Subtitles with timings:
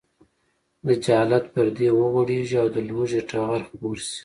[0.85, 4.17] د جهالت پردې وغوړېږي او د لوږې ټغر خپور شي.